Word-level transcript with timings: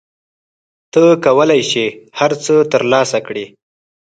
ته 0.93 1.01
کولای 1.25 1.61
شې 1.71 1.85
هر 2.19 2.31
څه 2.43 2.53
ترلاسه 2.73 3.19
کړې. 3.27 3.45